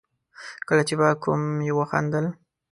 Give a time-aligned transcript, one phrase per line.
[0.67, 2.25] کله چې به کوم يوه وخندل.